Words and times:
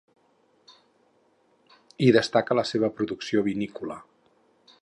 Hi 1.99 2.11
destaca 2.17 2.59
la 2.61 2.67
seua 2.73 2.93
producció 2.99 3.45
vinícola. 3.53 4.03